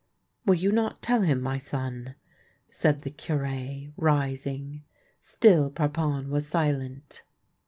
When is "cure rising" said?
3.11-4.81